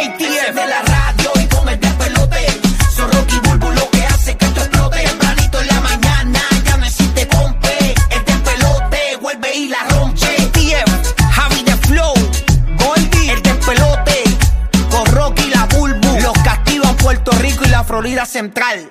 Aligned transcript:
ATF 0.00 0.54
de 0.54 0.66
la 0.68 0.80
radio 0.82 1.30
y 1.42 1.46
con 1.48 1.68
el 1.68 1.80
despelote. 1.80 2.46
Son 2.94 3.10
Rocky 3.10 3.40
Bulbo 3.40 3.70
lo 3.70 3.90
que 3.90 4.04
hace 4.06 4.36
que 4.36 4.44
esto 4.44 4.60
explote. 4.60 5.02
Tempranito 5.02 5.60
en 5.60 5.66
la 5.66 5.80
mañana 5.80 6.40
ya 6.64 6.76
no 6.76 6.84
existe 6.84 7.26
compe. 7.26 7.94
El 8.10 8.24
despelote 8.24 9.16
vuelve 9.20 9.56
y 9.56 9.68
la 9.68 9.82
rompe. 9.90 10.26
ATF, 10.26 11.22
Javi 11.32 11.62
de 11.64 11.76
Flow, 11.88 12.14
Goldie, 12.78 13.32
el 13.32 13.42
despelote. 13.42 14.22
Con 14.88 15.06
Rocky 15.06 15.42
y 15.42 15.50
la 15.50 15.64
Bulbo. 15.66 16.20
Los 16.20 16.38
castigan 16.44 16.96
Puerto 16.96 17.32
Rico 17.32 17.64
y 17.64 17.68
la 17.68 17.82
Florida 17.82 18.24
Central. 18.24 18.88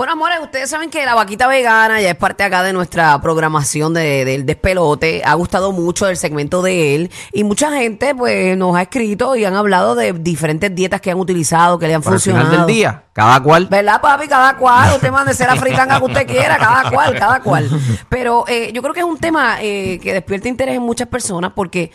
Bueno, 0.00 0.14
amores, 0.14 0.38
ustedes 0.40 0.70
saben 0.70 0.88
que 0.88 1.04
la 1.04 1.14
vaquita 1.14 1.46
vegana 1.46 2.00
ya 2.00 2.08
es 2.08 2.16
parte 2.16 2.42
acá 2.42 2.62
de 2.62 2.72
nuestra 2.72 3.20
programación 3.20 3.92
de- 3.92 4.24
del 4.24 4.46
despelote. 4.46 5.20
Ha 5.26 5.34
gustado 5.34 5.72
mucho 5.72 6.08
el 6.08 6.16
segmento 6.16 6.62
de 6.62 6.94
él. 6.94 7.10
Y 7.34 7.44
mucha 7.44 7.70
gente, 7.70 8.14
pues, 8.14 8.56
nos 8.56 8.74
ha 8.76 8.80
escrito 8.80 9.36
y 9.36 9.44
han 9.44 9.56
hablado 9.56 9.94
de 9.94 10.14
diferentes 10.14 10.74
dietas 10.74 11.02
que 11.02 11.10
han 11.10 11.18
utilizado, 11.20 11.78
que 11.78 11.86
le 11.86 11.96
han 11.96 12.00
Por 12.00 12.14
funcionado. 12.14 12.46
final 12.46 12.66
del 12.66 12.74
día, 12.74 13.02
cada 13.12 13.42
cual. 13.42 13.66
¿Verdad, 13.70 14.00
papi? 14.00 14.26
Cada 14.26 14.56
cual. 14.56 14.90
Usted 14.96 15.10
mande 15.10 15.34
ser 15.34 15.48
la 15.48 15.56
fritanga 15.56 15.98
que 15.98 16.04
usted 16.06 16.26
quiera. 16.26 16.56
Cada 16.56 16.90
cual, 16.90 17.18
cada 17.18 17.40
cual. 17.42 17.68
Pero 18.08 18.46
eh, 18.48 18.72
yo 18.72 18.80
creo 18.80 18.94
que 18.94 19.00
es 19.00 19.06
un 19.06 19.18
tema 19.18 19.58
eh, 19.60 20.00
que 20.02 20.14
despierta 20.14 20.48
interés 20.48 20.76
en 20.76 20.82
muchas 20.82 21.08
personas 21.08 21.52
porque 21.54 21.92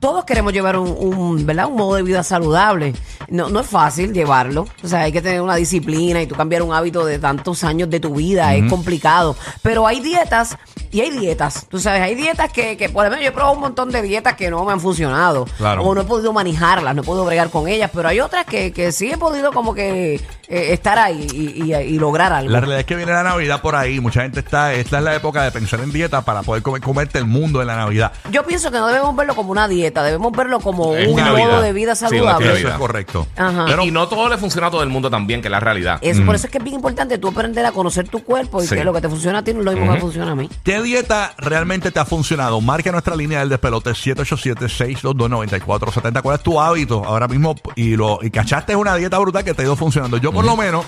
todos 0.00 0.24
queremos 0.24 0.52
llevar 0.52 0.78
un, 0.78 0.88
un, 0.88 1.44
¿verdad? 1.44 1.66
un 1.66 1.76
modo 1.76 1.96
de 1.96 2.02
vida 2.02 2.22
saludable. 2.22 2.94
No, 3.28 3.48
no 3.48 3.60
es 3.60 3.66
fácil 3.66 4.12
llevarlo. 4.12 4.66
O 4.82 4.88
sea, 4.88 5.00
hay 5.00 5.12
que 5.12 5.20
tener 5.20 5.40
una 5.40 5.56
disciplina 5.56 6.22
y 6.22 6.26
tú 6.26 6.34
cambiar 6.34 6.62
un 6.62 6.72
hábito 6.72 7.04
de 7.04 7.18
tantos 7.18 7.64
años 7.64 7.90
de 7.90 7.98
tu 7.98 8.14
vida. 8.14 8.54
Es 8.54 8.68
complicado. 8.70 9.36
Pero 9.62 9.86
hay 9.86 10.00
dietas 10.00 10.56
y 10.90 11.00
hay 11.00 11.10
dietas. 11.10 11.66
Tú 11.68 11.78
sabes, 11.78 12.02
hay 12.02 12.14
dietas 12.14 12.52
que, 12.52 12.76
que 12.76 12.88
por 12.88 13.04
ejemplo, 13.06 13.22
yo 13.22 13.28
he 13.30 13.32
probado 13.32 13.54
un 13.54 13.60
montón 13.60 13.90
de 13.90 14.02
dietas 14.02 14.34
que 14.34 14.50
no 14.50 14.64
me 14.64 14.72
han 14.72 14.80
funcionado. 14.80 15.46
Claro. 15.58 15.82
O 15.84 15.94
no 15.94 16.00
he 16.02 16.04
podido 16.04 16.32
manejarlas, 16.32 16.94
no 16.94 17.02
he 17.02 17.04
podido 17.04 17.24
bregar 17.24 17.50
con 17.50 17.68
ellas. 17.68 17.90
Pero 17.94 18.08
hay 18.08 18.20
otras 18.20 18.44
que, 18.46 18.72
que 18.72 18.92
sí 18.92 19.10
he 19.10 19.18
podido 19.18 19.52
como 19.52 19.74
que 19.74 20.14
eh, 20.14 20.72
estar 20.72 20.98
ahí 20.98 21.26
y, 21.32 21.62
y- 21.64 21.74
y 21.74 21.98
lograr 21.98 22.32
algo. 22.32 22.50
La 22.50 22.60
realidad 22.60 22.80
es 22.80 22.86
que 22.86 22.96
viene 22.96 23.12
la 23.12 23.22
Navidad 23.22 23.60
por 23.60 23.74
ahí. 23.76 24.00
Mucha 24.00 24.22
gente 24.22 24.40
está. 24.40 24.72
Esta 24.74 24.98
es 24.98 25.04
la 25.04 25.14
época 25.14 25.42
de 25.42 25.50
pensar 25.50 25.80
en 25.80 25.92
dieta 25.92 26.22
para 26.22 26.42
poder 26.42 26.62
comer, 26.62 26.80
comerte 26.82 27.18
el 27.18 27.24
mundo 27.26 27.60
en 27.60 27.66
la 27.66 27.76
Navidad. 27.76 28.12
Yo 28.30 28.44
pienso 28.44 28.70
que 28.70 28.78
no 28.78 28.86
debemos 28.88 29.14
verlo 29.16 29.34
como 29.34 29.50
una 29.52 29.68
dieta, 29.68 30.02
debemos 30.02 30.32
verlo 30.32 30.60
como 30.60 30.94
Es 30.96 31.06
un 31.08 31.14
una 31.14 31.26
modo 31.32 31.36
vida. 31.36 31.60
de 31.60 31.72
vida 31.72 31.94
Sí, 31.94 32.04
una 32.04 32.10
saludable. 32.10 32.58
Eso 32.58 32.68
es 32.68 32.74
correcto. 32.74 33.26
Ajá. 33.36 33.64
Pero 33.66 33.84
y 33.84 33.90
no 33.90 34.08
todo 34.08 34.28
le 34.28 34.38
funciona 34.38 34.68
a 34.68 34.70
todo 34.70 34.82
el 34.82 34.88
mundo 34.88 35.10
también, 35.10 35.40
que 35.40 35.48
es 35.48 35.52
la 35.52 35.60
realidad. 35.60 35.98
Eso, 36.00 36.24
Por 36.24 36.34
eso 36.34 36.46
es 36.46 36.50
que 36.52 36.58
es 36.58 36.64
bien 36.64 36.76
importante 36.76 37.18
tú 37.18 37.28
aprender 37.28 37.64
a 37.66 37.72
conocer 37.72 38.08
tu 38.08 38.22
cuerpo 38.24 38.62
y 38.62 38.66
Sí. 38.66 38.74
que 38.74 38.84
lo 38.84 38.92
que 38.92 39.00
te 39.00 39.08
funciona 39.08 39.38
a 39.38 39.42
ti 39.44 39.52
no 39.52 39.60
es 39.60 39.64
lo 39.64 39.72
mismo 39.72 39.86
que 39.86 39.92
me 39.94 40.00
funciona 40.00 40.32
a 40.32 40.34
mí. 40.34 40.48
¿Qué 40.78 40.84
dieta 40.84 41.34
realmente 41.38 41.90
te 41.90 41.98
ha 41.98 42.04
funcionado? 42.04 42.60
Marca 42.60 42.92
nuestra 42.92 43.16
línea 43.16 43.40
del 43.40 43.48
despelote 43.48 43.90
787-622-9470. 43.90 46.22
¿Cuál 46.22 46.36
es 46.36 46.42
tu 46.44 46.60
hábito 46.60 47.04
ahora 47.04 47.26
mismo? 47.26 47.56
Y 47.74 47.96
lo 47.96 48.20
y 48.22 48.30
cachaste 48.30 48.76
una 48.76 48.94
dieta 48.94 49.18
brutal 49.18 49.42
que 49.42 49.54
te 49.54 49.62
ha 49.62 49.64
ido 49.64 49.74
funcionando. 49.74 50.18
Yo, 50.18 50.32
por 50.32 50.44
lo 50.44 50.56
menos, 50.56 50.86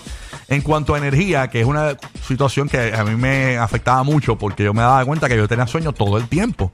en 0.50 0.60
cuanto 0.62 0.94
a 0.94 0.98
energía, 0.98 1.48
que 1.48 1.60
es 1.60 1.66
una 1.66 1.96
situación 2.26 2.68
que 2.68 2.92
a 2.92 3.04
mí 3.04 3.14
me 3.16 3.56
afectaba 3.56 4.02
mucho 4.02 4.36
porque 4.36 4.64
yo 4.64 4.74
me 4.74 4.82
daba 4.82 5.02
cuenta 5.06 5.28
que 5.28 5.36
yo 5.36 5.48
tenía 5.48 5.66
sueño 5.66 5.92
todo 5.92 6.18
el 6.18 6.28
tiempo. 6.28 6.72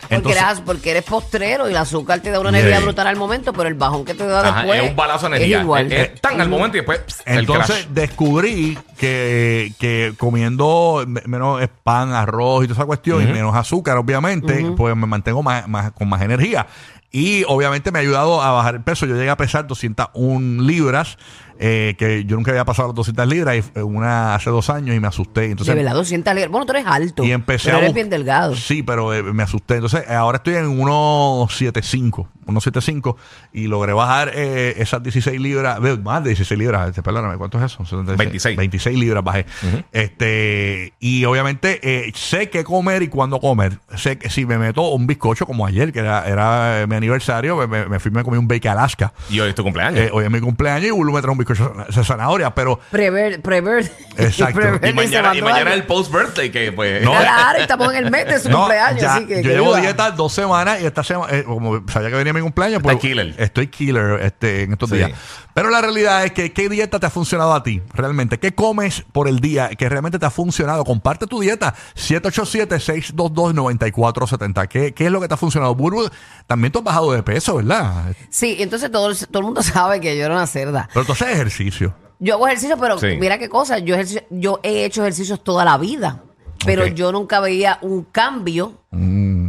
Porque, 0.00 0.14
Entonces, 0.14 0.42
eres, 0.42 0.60
porque 0.62 0.90
eres 0.90 1.04
postrero 1.04 1.68
y 1.68 1.72
el 1.72 1.76
azúcar 1.76 2.20
te 2.20 2.30
da 2.30 2.40
una 2.40 2.48
energía 2.48 2.80
brutal 2.80 3.06
al 3.06 3.16
momento, 3.16 3.52
pero 3.52 3.68
el 3.68 3.74
bajón 3.74 4.04
que 4.06 4.14
te 4.14 4.26
da 4.26 4.40
Ajá, 4.40 4.56
después 4.62 4.82
es 4.82 4.90
un 4.90 4.96
balazo 4.96 5.28
de 5.28 5.36
energía. 5.36 5.58
es 5.58 5.62
igual. 5.62 5.92
Eh, 5.92 6.00
eh, 6.02 6.14
tan 6.20 6.40
al 6.40 6.48
momento 6.48 6.76
y 6.78 6.80
después 6.80 7.00
pss, 7.06 7.22
el 7.26 7.38
Entonces 7.40 7.76
crash. 7.84 7.86
descubrí 7.90 8.78
que, 8.96 9.72
que 9.78 10.14
comiendo 10.16 11.04
me- 11.06 11.22
menos 11.26 11.60
pan, 11.84 12.12
arroz 12.14 12.64
y 12.64 12.68
toda 12.68 12.78
esa 12.80 12.86
cuestión 12.86 13.22
y 13.22 13.26
menos 13.26 13.54
azúcar, 13.54 13.98
obviamente, 13.98 14.64
pues 14.76 14.96
me 14.96 15.06
mantengo 15.06 15.42
más, 15.42 15.68
más- 15.68 15.92
con 15.92 16.08
más 16.08 16.22
energía. 16.22 16.66
Y 17.10 17.42
obviamente 17.48 17.90
me 17.90 17.98
ha 17.98 18.02
ayudado 18.02 18.42
a 18.42 18.50
bajar 18.52 18.74
el 18.74 18.82
peso. 18.82 19.06
Yo 19.06 19.14
llegué 19.16 19.30
a 19.30 19.36
pesar 19.36 19.66
201 19.66 20.62
libras, 20.62 21.16
eh, 21.58 21.96
que 21.98 22.24
yo 22.24 22.36
nunca 22.36 22.50
había 22.52 22.64
pasado 22.64 22.88
las 22.88 22.94
200 22.96 23.26
libras, 23.26 23.56
y 23.56 23.62
fue 23.62 23.82
una 23.82 24.34
hace 24.34 24.50
dos 24.50 24.70
años 24.70 24.94
y 24.96 25.00
me 25.00 25.08
asusté. 25.08 25.46
Entonces, 25.46 25.74
de 25.74 25.82
verdad, 25.82 25.96
200 25.96 26.34
libras. 26.34 26.50
Bueno, 26.52 26.66
tú 26.66 26.72
eres 26.72 26.86
alto. 26.86 27.24
y 27.24 27.32
empecé 27.32 27.66
pero 27.66 27.76
a 27.76 27.80
eres 27.80 27.90
bus- 27.90 27.94
bien 27.96 28.10
delgado. 28.10 28.54
Sí, 28.54 28.82
pero 28.82 29.12
eh, 29.12 29.22
me 29.22 29.42
asusté. 29.42 29.74
Entonces, 29.74 30.04
eh, 30.08 30.14
ahora 30.14 30.36
estoy 30.36 30.54
en 30.54 30.78
1.75, 30.78 32.28
1.75 32.48 33.16
y 33.52 33.66
logré 33.68 33.92
bajar 33.92 34.32
eh, 34.34 34.74
esas 34.78 35.02
16 35.02 35.40
libras, 35.40 35.78
más 36.02 36.22
de 36.24 36.30
16 36.30 36.58
libras, 36.58 36.88
este, 36.88 37.02
perdóname, 37.02 37.36
¿cuánto 37.36 37.58
es 37.58 37.64
eso? 37.72 37.84
76. 37.84 38.16
26. 38.18 38.56
26 38.56 38.98
libras 38.98 39.24
bajé. 39.24 39.46
Este, 39.92 40.92
y 41.00 41.24
obviamente 41.24 41.80
eh, 41.82 42.12
sé 42.14 42.50
qué 42.50 42.64
comer 42.64 43.02
y 43.02 43.08
cuándo 43.08 43.40
comer. 43.40 43.78
Sé 43.96 44.18
que 44.18 44.30
si 44.30 44.46
me 44.46 44.58
meto 44.58 44.82
un 44.88 45.06
bizcocho 45.06 45.46
como 45.46 45.66
ayer, 45.66 45.92
que 45.92 46.00
era, 46.00 46.26
era 46.26 46.82
eh, 46.82 46.86
mi 46.86 46.96
aniversario, 46.96 47.56
me, 47.56 47.66
me, 47.66 47.86
me 47.86 47.98
fui 48.00 48.10
me 48.10 48.22
comí 48.24 48.38
un 48.38 48.48
bake 48.48 48.68
Alaska. 48.68 49.12
Y 49.30 49.40
hoy 49.40 49.50
es 49.50 49.54
tu 49.54 49.62
cumpleaños. 49.62 50.00
Eh, 50.00 50.10
hoy 50.12 50.24
es 50.24 50.30
mi 50.30 50.40
cumpleaños 50.40 50.88
y 50.88 50.90
Bulu 50.90 51.12
me 51.12 51.20
trajo 51.20 51.32
un 51.32 51.38
bizcocho 51.38 51.74
de 51.88 52.04
zanahoria, 52.04 52.54
pero 52.54 52.78
Prever, 52.90 53.40
prever. 53.42 53.90
Exacto. 54.16 54.54
prever 54.60 54.90
y 54.90 54.92
mañana, 54.94 55.34
y 55.34 55.42
mañana 55.42 55.74
el 55.74 55.84
post-birthday, 55.84 56.50
que 56.50 56.72
pues. 56.72 57.02
No, 57.02 57.12
Claro, 57.12 57.58
estamos 57.58 57.92
en 57.92 58.04
el 58.04 58.10
mes 58.10 58.26
de 58.26 58.38
su 58.38 58.48
No, 58.48 58.60
cumpleaños, 58.60 59.02
ya, 59.02 59.14
así 59.16 59.26
que. 59.26 59.36
yo 59.42 59.48
que 59.50 59.54
llevo 59.54 59.76
dieta 59.76 60.10
dos 60.12 60.32
semanas 60.32 60.80
y 60.80 60.86
esta 60.86 61.02
semana, 61.02 61.34
eh, 61.34 61.44
como 61.44 61.82
sabía 61.88 62.10
que 62.10 62.16
venía 62.16 62.32
mi 62.38 62.44
cumpleaños, 62.44 62.80
Está 62.82 62.98
killer. 62.98 63.34
estoy 63.38 63.66
killer 63.68 64.20
este, 64.22 64.62
en 64.62 64.72
estos 64.72 64.90
Sí. 64.90 64.96
días. 64.96 65.12
Pero 65.54 65.70
la 65.70 65.80
realidad 65.80 66.24
es 66.24 66.32
que 66.32 66.52
¿qué 66.52 66.68
dieta 66.68 66.98
te 67.00 67.06
ha 67.06 67.10
funcionado 67.10 67.52
a 67.54 67.62
ti? 67.62 67.82
Realmente, 67.92 68.38
¿qué 68.38 68.54
comes 68.54 69.04
por 69.12 69.28
el 69.28 69.40
día 69.40 69.68
que 69.70 69.88
realmente 69.88 70.18
te 70.18 70.26
ha 70.26 70.30
funcionado? 70.30 70.84
Comparte 70.84 71.26
tu 71.26 71.40
dieta. 71.40 71.74
787-622-9470. 71.96 74.68
¿Qué, 74.68 74.92
¿Qué 74.94 75.06
es 75.06 75.12
lo 75.12 75.20
que 75.20 75.28
te 75.28 75.34
ha 75.34 75.36
funcionado? 75.36 75.74
Burbu, 75.74 76.08
también 76.46 76.72
tú 76.72 76.78
has 76.80 76.84
bajado 76.84 77.12
de 77.12 77.22
peso, 77.22 77.56
¿verdad? 77.56 78.12
Sí, 78.30 78.56
entonces 78.60 78.90
todo, 78.90 79.10
el- 79.10 79.18
todo 79.28 79.38
el 79.40 79.44
mundo 79.44 79.62
sabe 79.82 80.00
que 80.00 80.16
yo 80.16 80.24
era 80.24 80.34
una 80.34 80.46
cerda. 80.46 80.88
Pero 80.92 81.04
tú 81.06 81.12
haces 81.12 81.28
ejercicio. 81.28 81.94
Yo 82.20 82.34
hago 82.34 82.46
ejercicio, 82.48 82.76
pero 82.78 82.98
Sí. 82.98 83.16
mira 83.20 83.38
qué 83.38 83.48
cosa, 83.48 83.78
yo, 83.78 83.94
ejercicio- 83.94 84.24
yo 84.30 84.58
he 84.62 84.84
hecho 84.84 85.02
ejercicios 85.02 85.42
toda 85.44 85.64
la 85.64 85.78
vida, 85.78 86.22
pero 86.64 86.86
yo 86.88 87.12
nunca 87.12 87.38
veía 87.38 87.78
un 87.82 88.02
cambio 88.04 88.82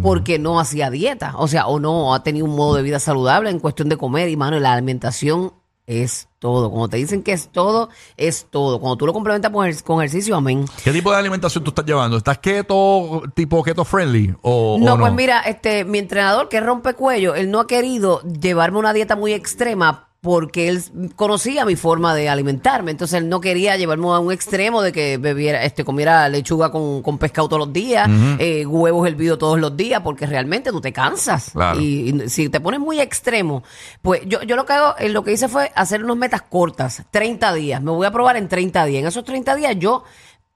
porque 0.01 0.39
no 0.39 0.59
hacía 0.59 0.89
dieta, 0.89 1.33
o 1.37 1.47
sea, 1.47 1.67
o 1.67 1.79
no 1.79 2.13
ha 2.13 2.23
tenido 2.23 2.45
un 2.45 2.55
modo 2.55 2.75
de 2.75 2.81
vida 2.83 2.99
saludable 2.99 3.49
en 3.49 3.59
cuestión 3.59 3.89
de 3.89 3.97
comer 3.97 4.29
y 4.29 4.37
mano, 4.37 4.59
la 4.59 4.73
alimentación 4.73 5.53
es 5.85 6.27
todo. 6.37 6.69
Cuando 6.69 6.87
te 6.89 6.97
dicen 6.97 7.23
que 7.23 7.31
es 7.31 7.49
todo, 7.49 7.89
es 8.15 8.45
todo. 8.51 8.79
Cuando 8.79 8.95
tú 8.97 9.07
lo 9.07 9.13
complementas 9.13 9.51
con, 9.51 9.65
ejer- 9.67 9.81
con 9.83 9.97
ejercicio, 9.97 10.35
amén. 10.35 10.65
¿Qué 10.83 10.91
tipo 10.91 11.09
de 11.11 11.17
alimentación 11.17 11.63
tú 11.63 11.71
estás 11.71 11.83
llevando? 11.85 12.17
¿Estás 12.17 12.37
keto, 12.37 13.23
tipo 13.33 13.63
keto 13.63 13.83
friendly? 13.83 14.35
O, 14.43 14.77
No, 14.79 14.93
o 14.93 14.99
pues 14.99 15.13
mira, 15.13 15.39
este, 15.41 15.85
mi 15.85 15.97
entrenador 15.97 16.47
que 16.47 16.59
rompe 16.59 16.93
cuello, 16.93 17.33
él 17.33 17.49
no 17.49 17.59
ha 17.59 17.65
querido 17.67 18.21
llevarme 18.21 18.77
una 18.77 18.93
dieta 18.93 19.15
muy 19.15 19.33
extrema 19.33 20.08
porque 20.21 20.67
él 20.67 20.83
conocía 21.15 21.63
mi 21.63 21.77
forma 21.77 22.13
de 22.13 22.27
alimentarme. 22.27 22.91
Entonces 22.91 23.21
él 23.21 23.29
no 23.29 23.39
quería 23.39 23.77
llevarme 23.77 24.07
a 24.07 24.19
un 24.19 24.33
extremo 24.33 24.81
de 24.81 24.91
que 24.91 25.17
bebiera, 25.17 25.63
este, 25.63 25.85
comiera 25.85 26.27
lechuga 26.27 26.71
con, 26.71 27.01
con 27.01 27.17
pescado 27.17 27.47
todos 27.47 27.67
los 27.67 27.73
días, 27.73 28.09
eh, 28.39 28.65
huevos 28.65 29.07
hervidos 29.07 29.39
todos 29.39 29.59
los 29.59 29.77
días, 29.77 30.01
porque 30.01 30.25
realmente 30.25 30.71
tú 30.71 30.81
te 30.81 30.91
cansas. 30.91 31.51
Claro. 31.51 31.79
Y, 31.79 32.23
y 32.25 32.29
si 32.29 32.49
te 32.49 32.59
pones 32.59 32.81
muy 32.81 32.99
extremo, 32.99 33.63
pues 34.01 34.21
yo, 34.25 34.41
yo 34.43 34.57
lo 34.57 34.65
que 34.65 34.73
hago, 34.73 34.95
eh, 34.99 35.09
lo 35.09 35.23
que 35.23 35.31
hice 35.31 35.47
fue 35.47 35.71
hacer 35.73 36.03
unas 36.03 36.17
metas 36.17 36.41
cortas, 36.41 37.03
30 37.11 37.53
días. 37.53 37.81
Me 37.81 37.91
voy 37.91 38.05
a 38.05 38.11
probar 38.11 38.35
en 38.35 38.49
30 38.49 38.85
días. 38.85 39.01
En 39.01 39.07
esos 39.07 39.23
30 39.23 39.55
días 39.55 39.75
yo 39.77 40.03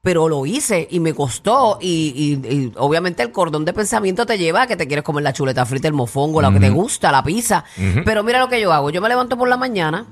pero 0.04 0.28
lo 0.28 0.46
hice 0.46 0.86
y 0.88 1.00
me 1.00 1.12
costó 1.14 1.78
y, 1.80 2.38
y- 2.46 2.54
y 2.54 2.72
obviamente 2.76 3.24
el 3.24 3.32
cordón 3.32 3.64
de 3.64 3.72
pensamiento 3.72 4.24
te 4.26 4.38
lleva 4.38 4.62
a 4.62 4.66
que 4.68 4.76
te 4.76 4.86
quieres 4.86 5.02
comer 5.04 5.24
la 5.24 5.32
chuleta 5.32 5.66
frita, 5.66 5.88
el 5.88 5.94
mofongo, 5.94 6.40
lo 6.40 6.52
que 6.52 6.60
te 6.60 6.70
gusta, 6.70 7.10
la 7.10 7.24
pizza. 7.24 7.64
Pero 8.04 8.22
mira 8.22 8.38
lo 8.38 8.48
que 8.48 8.60
yo 8.60 8.72
hago, 8.72 8.90
yo 8.90 9.00
me 9.00 9.08
levanto 9.08 9.36
por 9.36 9.48
la 9.48 9.56
mañana, 9.56 10.06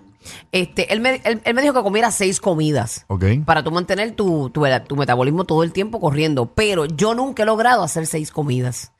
este, 0.50 0.92
él 0.92 1.00
me, 1.00 1.20
él, 1.24 1.40
él 1.44 1.54
me 1.54 1.62
dijo 1.62 1.74
que 1.74 1.82
comiera 1.82 2.10
seis 2.10 2.40
comidas. 2.40 3.04
Ok. 3.08 3.24
Para 3.44 3.62
tú 3.62 3.70
mantener 3.70 4.12
tu, 4.12 4.50
tu, 4.50 4.64
tu 4.88 4.96
metabolismo 4.96 5.44
todo 5.44 5.62
el 5.62 5.72
tiempo 5.72 6.00
corriendo. 6.00 6.46
Pero 6.46 6.86
yo 6.86 7.14
nunca 7.14 7.42
he 7.42 7.46
logrado 7.46 7.82
hacer 7.82 8.06
seis 8.06 8.30
comidas. 8.30 8.92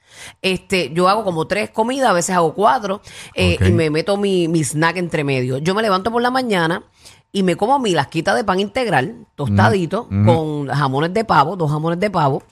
Este, 0.42 0.90
yo 0.92 1.08
hago 1.08 1.24
como 1.24 1.46
tres 1.46 1.70
comidas, 1.70 2.10
a 2.10 2.12
veces 2.12 2.36
hago 2.36 2.52
cuatro, 2.54 3.00
eh, 3.34 3.56
y 3.68 3.72
me 3.72 3.88
meto 3.88 4.16
mi, 4.18 4.46
mi 4.48 4.62
snack 4.62 4.96
entre 4.98 5.24
medio. 5.24 5.56
Yo 5.58 5.74
me 5.74 5.80
levanto 5.82 6.10
por 6.12 6.20
la 6.20 6.30
mañana 6.30 6.84
y 7.32 7.42
me 7.42 7.56
como 7.56 7.78
mi 7.78 7.92
lasquita 7.92 8.34
de 8.34 8.44
pan 8.44 8.60
integral, 8.60 9.26
tostadito, 9.34 10.06
con 10.08 10.68
jamones 10.68 11.14
de 11.14 11.24
pavo, 11.24 11.56
dos 11.56 11.70
jamones 11.70 11.98
de 11.98 12.10
pavo. 12.10 12.42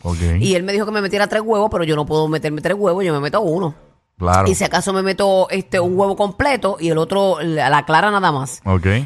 Y 0.40 0.54
él 0.54 0.62
me 0.62 0.72
dijo 0.72 0.86
que 0.86 0.92
me 0.92 1.02
metiera 1.02 1.26
tres 1.26 1.42
huevos, 1.44 1.68
pero 1.70 1.84
yo 1.84 1.96
no 1.96 2.06
puedo 2.06 2.26
meterme 2.28 2.62
tres 2.62 2.76
huevos, 2.78 3.04
yo 3.04 3.12
me 3.12 3.20
meto 3.20 3.40
uno. 3.42 3.74
Claro. 4.16 4.50
Y 4.50 4.54
si 4.54 4.64
acaso 4.64 4.92
me 4.92 5.02
meto 5.02 5.48
este 5.48 5.80
un 5.80 5.98
huevo 5.98 6.14
completo 6.14 6.76
y 6.78 6.90
el 6.90 6.98
otro 6.98 7.38
la, 7.40 7.70
la 7.70 7.86
clara 7.86 8.10
nada 8.10 8.30
más. 8.30 8.60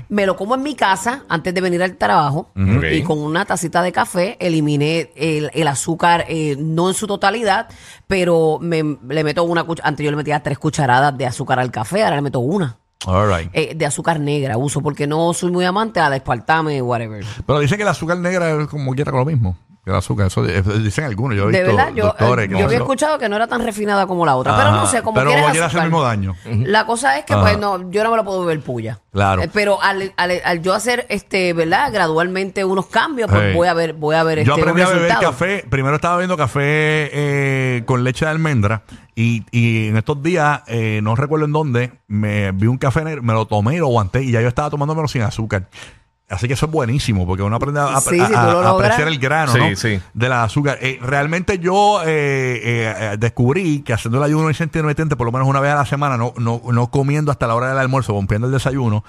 Me 0.09 0.26
lo 0.26 0.37
como 0.37 0.56
en 0.56 0.62
mi 0.65 0.75
casa 0.75 1.23
antes 1.29 1.55
de 1.55 1.61
venir 1.61 1.81
al 1.85 1.97
trabajo 1.97 2.50
y 2.93 3.03
con 3.03 3.19
una 3.21 3.44
tacita 3.44 3.81
de 3.82 3.93
café 3.93 4.37
eliminé 4.41 5.12
el, 5.15 5.53
el 5.55 5.69
azúcar, 5.69 6.25
eh, 6.29 6.56
no 6.59 6.88
en 6.88 6.94
su 6.94 7.06
totalidad, 7.06 7.69
pero 8.09 8.59
me, 8.61 8.82
le 9.09 9.23
meto 9.23 9.44
una 9.44 9.62
cucharada. 9.62 9.88
Antes 9.88 10.05
yo 10.05 10.11
le 10.11 10.17
metía 10.17 10.43
tres 10.43 10.59
cucharadas 10.59 11.17
de 11.17 11.26
azúcar 11.26 11.61
al 11.61 11.71
café, 11.71 12.03
ahora 12.03 12.17
le 12.17 12.23
meto 12.23 12.41
una. 12.41 12.79
All 13.06 13.29
right. 13.29 13.50
eh, 13.52 13.75
de 13.75 13.85
azúcar 13.87 14.19
negra 14.19 14.56
uso 14.56 14.81
porque 14.81 15.06
no 15.06 15.32
soy 15.35 15.50
muy 15.50 15.64
amante 15.67 16.00
a 16.00 16.08
la 16.08 16.17
espartame, 16.17 16.81
whatever. 16.81 17.25
Pero 17.46 17.58
dicen 17.58 17.76
que 17.76 17.82
el 17.82 17.88
azúcar 17.88 18.17
negra 18.19 18.50
es 18.62 18.69
como 18.69 18.94
quiera 18.94 19.11
con 19.11 19.20
lo 19.20 19.26
mismo. 19.26 19.58
Que 19.85 19.91
el 19.91 19.96
azúcar, 19.96 20.29
eso 20.29 20.43
eh, 20.46 20.62
dicen 20.82 21.05
algunos. 21.05 21.37
Yo 21.37 21.50
he 21.50 21.52
De 21.52 21.58
visto 21.62 21.76
verdad, 21.76 21.93
yo, 21.94 22.05
doctores 22.06 22.46
eh, 22.46 22.49
que 22.49 22.55
yo 22.55 22.61
no 22.61 22.64
había 22.64 22.79
sé. 22.79 22.82
escuchado 22.85 23.19
que 23.19 23.29
no 23.29 23.37
era 23.37 23.46
tan 23.46 23.62
refinada 23.62 24.06
como 24.06 24.25
la 24.25 24.35
otra, 24.37 24.56
pero 24.56 24.70
no 24.70 24.87
sé, 24.87 25.02
como 25.02 25.17
Pero 25.17 25.26
quieres 25.26 25.43
como 25.43 25.52
quiera 25.52 25.67
el 25.67 25.69
azúcar. 25.69 25.85
mismo 25.85 26.02
daño. 26.02 26.37
La 26.67 26.87
cosa 26.87 27.19
es 27.19 27.26
que, 27.26 27.35
Ajá. 27.35 27.43
pues, 27.43 27.58
no, 27.58 27.91
yo 27.91 28.02
no 28.02 28.11
me 28.11 28.17
lo 28.17 28.25
puedo 28.25 28.41
beber 28.46 28.62
puya. 28.64 29.00
Claro. 29.12 29.43
Eh, 29.43 29.50
pero 29.52 29.82
al, 29.82 30.14
al- 30.17 30.40
al 30.43 30.62
yo 30.62 30.73
hacer, 30.73 31.05
este, 31.11 31.52
¿verdad? 31.52 31.93
Gradualmente 31.93 32.64
unos 32.64 32.87
cambios, 32.87 33.31
pues 33.31 33.55
voy 33.55 33.69
a 33.69 33.75
ver, 33.75 33.93
voy 33.93 34.17
a 34.17 34.23
ver 34.23 34.43
Yo 34.43 34.55
este, 34.55 34.62
aprendí 34.62 34.81
un 34.81 34.87
a 34.87 34.90
beber 34.90 35.02
resultado. 35.02 35.32
café. 35.32 35.64
Primero 35.69 35.97
estaba 35.97 36.17
bebiendo 36.17 36.38
café 36.38 37.11
eh, 37.12 37.82
con 37.85 38.05
leche 38.05 38.25
de 38.25 38.31
almendra. 38.31 38.85
Y, 39.16 39.44
y 39.52 39.88
en 39.88 39.96
estos 39.96 40.22
días, 40.22 40.62
eh, 40.66 41.00
no 41.02 41.14
recuerdo 41.14 41.44
en 41.46 41.52
dónde, 41.52 41.93
me 42.08 42.50
vi 42.52 42.66
un 42.66 42.78
café 42.78 43.05
negro, 43.05 43.22
me 43.22 43.32
lo 43.32 43.46
tomé 43.46 43.76
y 43.76 43.78
lo 43.78 43.87
aguanté. 43.87 44.22
Y 44.25 44.32
ya 44.32 44.40
yo 44.40 44.49
estaba 44.49 44.70
tomándomelo 44.70 45.06
sin 45.08 45.22
azúcar. 45.22 45.69
Así 46.28 46.49
que 46.49 46.55
eso 46.55 46.66
es 46.66 46.72
buenísimo, 46.72 47.26
porque 47.26 47.43
uno 47.43 47.55
aprende 47.55 47.78
a, 47.81 47.96
a- 47.96 48.00
Sí, 48.00 48.19
a- 48.19 48.26
si 48.26 48.32
tú 48.32 48.38
a- 48.38 48.44
lo 48.52 48.58
a 48.61 48.62
logras. 48.64 48.90
apreciar 48.93 49.08
el 49.08 49.19
grano 49.19 49.52
Sí, 49.52 49.58
¿no? 49.61 49.76
sí. 49.76 50.00
de 50.14 50.28
la 50.28 50.43
azúcar. 50.43 50.78
Eh, 50.81 50.99
realmente 51.02 51.58
yo 51.58 52.02
eh, 52.02 52.06
eh, 52.08 52.94
eh, 52.99 53.16
descubrí 53.19 53.82
que 53.82 53.93
haciendo 53.93 54.19
el 54.19 54.25
ayuno 54.25 54.50
intermitente, 54.50 55.14
por 55.16 55.26
lo 55.26 55.32
menos 55.32 55.46
una 55.46 55.61
vez 55.61 55.70
a 55.72 55.76
la 55.76 55.87
semana, 55.87 56.16
no, 56.16 56.32
no, 56.38 56.61
no 56.72 56.90
comiendo 56.90 57.31
hasta 57.31 57.46
la 57.46 57.55
hora 57.55 57.69
del 57.69 57.78
almuerzo, 57.78 58.14
rompiendo 58.14 58.46
el 58.49 58.52
desayuno. 58.52 59.05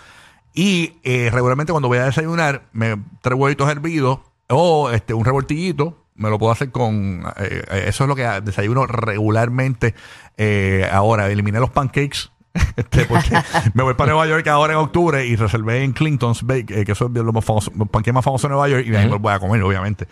Y 0.54 0.94
eh, 1.04 1.30
regularmente 1.32 1.72
cuando 1.72 1.88
voy 1.88 1.98
a 1.98 2.06
desayunar, 2.06 2.64
me 2.74 2.96
tres 3.22 3.40
huevitos 3.40 3.70
hervidos 3.70 4.20
o 4.50 4.92
este 4.92 5.14
un 5.14 5.26
revoltillito. 5.26 5.98
Me 6.16 6.30
lo 6.30 6.40
puedo 6.40 6.52
hacer 6.52 6.72
con... 6.72 7.24
eh, 7.38 7.64
eh, 7.70 7.84
eso 7.88 8.04
es 8.06 8.08
lo 8.08 8.16
que 8.16 8.24
desayuno 8.42 8.86
regularmente 8.88 9.94
eh, 10.38 10.88
ahora. 10.92 11.30
Eliminé 11.30 11.60
los 11.60 11.70
pancakes. 11.72 12.30
Este, 12.78 13.04
porque 13.06 13.38
me 13.74 13.84
voy 13.84 13.96
para 13.96 14.12
Nueva 14.14 14.28
York 14.28 14.48
ahora 14.48 14.74
en 14.74 14.80
octubre 14.80 15.26
y 15.26 15.36
reservé 15.36 15.84
en 15.84 15.92
Clinton's 15.92 16.44
Bake, 16.44 16.72
eh, 16.72 16.86
que 16.86 16.94
eso 16.94 17.08
es 17.08 17.12
los, 17.12 17.34
más 17.34 17.46
los 17.46 17.90
pancakes 17.90 18.14
más 18.14 18.24
famosos 18.24 18.44
de 18.50 18.54
Nueva 18.54 18.70
York, 18.70 18.86
y 18.88 18.96
ahí 18.96 19.06
me 19.06 19.12
los 19.12 19.20
voy 19.22 19.34
a 19.34 19.40
comer, 19.40 19.62
obviamente. 19.62 20.08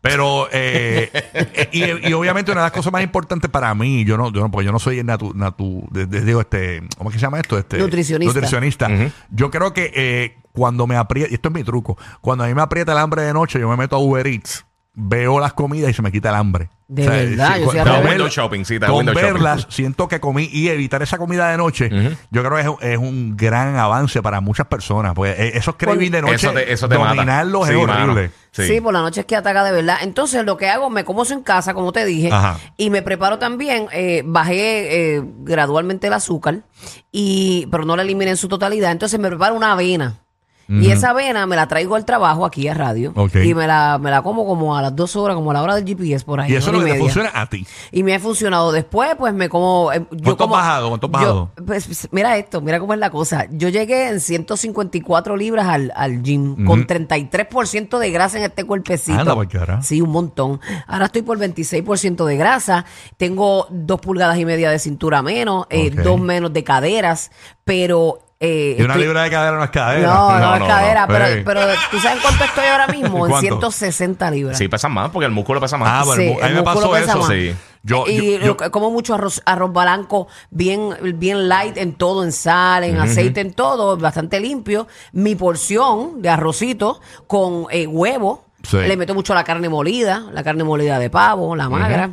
Pero, 0.00 0.48
eh, 0.52 1.08
y, 1.72 2.08
y 2.08 2.12
obviamente 2.12 2.50
una 2.50 2.62
de 2.62 2.66
las 2.66 2.72
cosas 2.72 2.92
más 2.92 3.02
importantes 3.02 3.48
para 3.48 3.72
mí, 3.76 4.04
yo 4.04 4.16
no, 4.18 4.32
yo 4.32 4.40
no, 4.40 4.50
porque 4.50 4.66
yo 4.66 4.72
no 4.72 4.80
soy 4.80 5.04
natu, 5.04 5.32
natu 5.34 5.86
de- 5.92 6.06
de- 6.06 6.22
digo, 6.22 6.40
este, 6.40 6.82
¿cómo 6.98 7.10
es 7.10 7.14
que 7.14 7.20
se 7.20 7.26
llama 7.26 7.38
esto? 7.38 7.56
Este, 7.56 7.78
Nutricionista. 7.78 8.34
Nutricionista. 8.34 8.88
Yo 9.30 9.50
creo 9.52 9.72
que 9.72 9.92
eh, 9.94 10.36
cuando 10.52 10.88
me 10.88 10.96
aprieta, 10.96 11.30
y 11.30 11.34
esto 11.34 11.48
es 11.50 11.54
mi 11.54 11.62
truco, 11.62 11.96
cuando 12.20 12.42
a 12.42 12.48
mí 12.48 12.54
me 12.54 12.62
aprieta 12.62 12.90
el 12.90 12.98
hambre 12.98 13.22
de 13.22 13.32
noche, 13.32 13.60
yo 13.60 13.68
me 13.68 13.76
meto 13.76 13.94
a 13.94 14.00
Uber 14.00 14.26
Eats, 14.26 14.66
veo 14.94 15.40
las 15.40 15.52
comidas 15.54 15.90
y 15.90 15.94
se 15.94 16.02
me 16.02 16.12
quita 16.12 16.28
el 16.30 16.36
hambre. 16.36 16.70
De 16.86 17.08
verdad, 17.08 17.56
yo 17.58 17.64
cu- 17.64 17.70
soy 17.70 17.80
al 17.80 17.86
con 17.86 17.94
revés. 17.96 18.10
Window 18.10 18.28
shopping, 18.28 18.64
sí, 18.64 18.74
te 18.74 18.80
da 18.80 18.86
con 18.88 18.98
window 18.98 19.14
shopping. 19.14 19.32
verlas, 19.32 19.66
siento 19.70 20.06
que 20.06 20.20
comí 20.20 20.48
y 20.52 20.68
evitar 20.68 21.02
esa 21.02 21.16
comida 21.18 21.48
de 21.50 21.56
noche, 21.56 21.90
yo 22.30 22.44
creo 22.44 22.76
que 22.78 22.86
es, 22.86 22.92
es 22.92 22.98
un 22.98 23.36
gran 23.36 23.76
avance 23.76 24.22
para 24.22 24.40
muchas 24.40 24.66
personas. 24.66 25.14
Pues 25.14 25.36
eh, 25.38 25.52
esos 25.56 25.76
cravings 25.76 26.12
de 26.12 26.20
noche, 26.22 26.34
Eso 26.34 26.52
te, 26.52 26.72
eso 26.72 26.88
te 26.88 26.98
mata. 26.98 27.14
dominarlos 27.14 27.66
Sí, 27.68 27.74
es 27.74 27.86
mano. 27.86 28.12
horrible. 28.12 28.30
Sí. 28.52 28.66
Sí. 28.68 28.80
por 28.80 28.92
la 28.92 29.00
noche 29.00 29.20
es 29.20 29.26
que 29.26 29.34
ataca 29.34 29.64
de 29.64 29.72
verdad. 29.72 29.96
Entonces, 30.02 30.44
lo 30.44 30.56
que 30.56 30.68
hago, 30.68 30.88
me 30.90 31.04
como 31.04 31.22
eso 31.24 31.32
en 31.34 31.42
casa, 31.42 31.74
como 31.74 31.90
te 31.90 32.04
dije, 32.04 32.30
Ajá. 32.30 32.58
y 32.76 32.90
me 32.90 33.02
preparo 33.02 33.38
también, 33.38 33.86
eh, 33.90 34.22
bajé 34.24 35.16
eh, 35.16 35.22
gradualmente 35.38 36.06
el 36.06 36.12
azúcar, 36.12 36.60
y 37.10 37.66
pero 37.70 37.84
no 37.84 37.96
la 37.96 38.02
eliminé 38.02 38.30
en 38.32 38.36
su 38.36 38.46
totalidad. 38.48 38.92
Entonces, 38.92 39.18
me 39.18 39.28
preparo 39.28 39.54
una 39.56 39.72
avena. 39.72 40.18
Y 40.68 40.90
esa 40.90 41.10
avena 41.10 41.46
me 41.46 41.56
la 41.56 41.68
traigo 41.68 41.94
al 41.94 42.04
trabajo 42.04 42.44
aquí 42.46 42.66
a 42.68 42.74
radio. 42.74 43.12
Y 43.42 43.54
me 43.54 43.66
la, 43.66 43.98
me 44.00 44.10
la 44.10 44.22
como 44.22 44.46
como 44.46 44.76
a 44.76 44.82
las 44.82 44.94
dos 44.96 45.14
horas, 45.16 45.36
como 45.36 45.50
a 45.50 45.54
la 45.54 45.62
hora 45.62 45.74
del 45.74 45.84
GPS 45.84 46.24
por 46.24 46.40
ahí. 46.40 46.52
Y 46.52 46.56
eso 46.56 46.70
es 46.70 46.78
lo 46.78 46.84
que 46.84 46.92
te 46.92 46.98
funciona 46.98 47.30
a 47.34 47.46
ti. 47.48 47.66
Y 47.92 48.02
me 48.02 48.14
ha 48.14 48.20
funcionado. 48.20 48.72
Después, 48.72 49.14
pues 49.18 49.34
me 49.34 49.48
como. 49.48 49.92
eh, 49.92 50.00
yo 50.00 50.06
¿Cuánto 50.08 50.30
has 50.30 50.36
como, 50.36 50.52
bajado? 50.54 50.88
¿Cuánto 50.88 51.06
yo- 51.08 51.12
bajado? 51.12 51.50
pues, 51.66 51.86
pues, 51.86 52.08
mira 52.12 52.36
esto, 52.38 52.60
mira 52.60 52.80
cómo 52.80 52.94
es 52.94 52.98
la 52.98 53.10
cosa. 53.10 53.46
Yo 53.50 53.68
llegué 53.68 54.08
en 54.08 54.20
154 54.20 55.36
libras 55.36 55.68
al, 55.68 55.92
al 55.94 56.22
gym, 56.22 56.64
con 56.66 56.86
33% 56.86 57.98
de 57.98 58.10
grasa 58.10 58.38
en 58.38 58.44
este 58.44 58.64
cuerpecito. 58.64 59.18
Anda, 59.18 59.48
carajo. 59.48 59.82
Sí, 59.82 60.00
un 60.00 60.10
montón. 60.10 60.60
Ahora 60.86 61.06
estoy 61.06 61.22
por 61.22 61.38
26% 61.38 62.24
de 62.24 62.36
grasa. 62.36 62.84
Tengo 63.16 63.66
dos 63.70 64.00
pulgadas 64.00 64.38
y 64.38 64.44
media 64.44 64.70
de 64.70 64.78
cintura 64.78 65.22
menos, 65.22 65.66
eh, 65.70 65.90
dos 65.90 66.20
menos 66.20 66.52
de 66.52 66.64
caderas, 66.64 67.30
pero. 67.64 68.18
Eh, 68.40 68.76
Y 68.78 68.82
una 68.82 68.94
estoy- 68.94 69.06
libra 69.06 69.22
de 69.22 69.30
cadera 69.30 69.56
no 69.56 69.64
es 69.64 69.70
cadera. 69.70 70.06
No, 70.12 70.30
no, 70.30 70.38
No, 70.38 70.54
es 70.54 70.60
no, 70.60 70.66
cadera, 70.66 71.00
no. 71.02 71.06
pero, 71.08 71.44
pero 71.44 71.60
¿tú 71.90 71.98
sabes 71.98 72.20
cuánto 72.22 72.44
estoy 72.44 72.66
ahora 72.66 72.86
mismo? 72.88 73.24
En 73.26 73.30
¿Cuánto? 73.30 73.40
160 73.70 74.30
libras. 74.30 74.58
Sí, 74.58 74.68
pesan 74.68 74.92
más 74.92 75.10
porque 75.10 75.26
el 75.26 75.32
músculo 75.32 75.60
pesa 75.60 75.76
más. 75.76 76.06
Ah, 76.08 76.12
Sí, 76.16 76.22
mu- 76.28 76.38
a 76.40 76.42
mí 76.42 76.48
el 76.48 76.54
me 76.54 76.60
músculo 76.62 76.90
pasó 76.90 76.90
pesa 76.92 77.10
eso. 77.12 77.18
más. 77.20 77.28
Sí. 77.28 77.54
Yo, 77.86 78.04
y 78.06 78.38
yo- 78.38 78.56
yo- 78.56 78.70
como 78.70 78.90
mucho 78.90 79.14
arroz, 79.14 79.42
arroz 79.44 79.70
blanco, 79.72 80.26
bien, 80.50 80.90
bien 81.16 81.48
light 81.48 81.76
en 81.76 81.92
todo, 81.94 82.24
en 82.24 82.32
sal, 82.32 82.82
en 82.84 82.98
aceite, 82.98 83.40
en 83.42 83.52
todo, 83.52 83.96
bastante 83.98 84.40
limpio. 84.40 84.88
Mi 85.12 85.34
porción 85.34 86.22
de 86.22 86.30
arrocito 86.30 87.00
con 87.26 87.66
eh, 87.70 87.86
huevo. 87.86 88.43
Sí. 88.64 88.78
Le 88.78 88.96
meto 88.96 89.14
mucho 89.14 89.34
la 89.34 89.44
carne 89.44 89.68
molida, 89.68 90.24
la 90.32 90.42
carne 90.42 90.64
molida 90.64 90.98
de 90.98 91.10
pavo, 91.10 91.54
la 91.54 91.68
magra. 91.68 92.10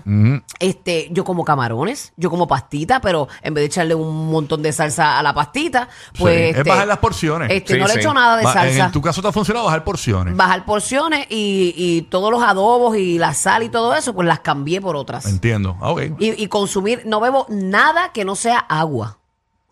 Este, 0.59 1.07
yo 1.12 1.24
como 1.24 1.44
camarones, 1.44 2.13
yo 2.18 2.30
como 2.30 2.48
pastita, 2.48 3.01
pero 3.01 3.27
en 3.42 3.53
vez 3.53 3.62
de 3.63 3.65
echarle 3.68 3.95
un 3.95 4.30
montón 4.31 4.62
de 4.62 4.71
salsa 4.71 5.18
a 5.18 5.24
la 5.24 5.33
pastita, 5.33 5.88
pues 6.18 6.36
Sí, 6.36 6.44
este, 6.50 6.62
es 6.62 6.68
bajar 6.68 6.88
las 6.88 6.98
porciones. 7.00 7.50
Este, 7.51 7.74
Sí, 7.74 7.80
no 7.80 7.88
le 7.88 7.94
echo 7.95 8.13
nada 8.13 8.38
de 8.38 8.44
salsa 8.44 8.86
En 8.86 8.92
tu 8.92 9.01
caso 9.01 9.21
te 9.21 9.27
ha 9.27 9.31
funcionado 9.31 9.65
bajar 9.65 9.83
porciones. 9.83 10.36
bajar 10.36 10.65
porciones 10.65 11.25
y, 11.30 11.74
y 11.75 12.01
todos 12.03 12.31
los 12.31 12.44
adobos 12.44 12.97
y 12.97 13.18
la 13.18 13.33
sal 13.33 13.63
y 13.63 13.69
todo 13.69 13.95
eso, 13.95 14.13
pues 14.13 14.27
las 14.27 14.42
cambié 14.42 14.81
por 14.81 14.95
otras. 14.95 15.25
Entiendo. 15.25 15.77
Ah, 15.81 15.92
ok. 15.92 16.01
Y, 16.19 16.44
y 16.44 16.47
consumir, 16.47 17.04
no 17.06 17.19
bebo 17.19 17.45
nada 17.50 18.12
que 18.12 18.25
no 18.25 18.36
sea 18.36 18.57
agua. 18.59 19.18